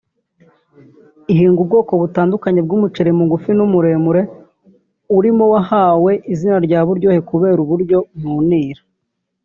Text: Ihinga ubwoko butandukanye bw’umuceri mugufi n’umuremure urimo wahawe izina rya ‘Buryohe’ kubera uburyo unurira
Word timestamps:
Ihinga 1.31 1.59
ubwoko 1.61 1.91
butandukanye 2.01 2.59
bw’umuceri 2.65 3.11
mugufi 3.19 3.49
n’umuremure 3.55 4.21
urimo 5.17 5.43
wahawe 5.53 6.11
izina 6.33 6.57
rya 6.65 6.79
‘Buryohe’ 6.87 7.19
kubera 7.29 7.57
uburyo 7.63 7.97
unurira 8.17 8.81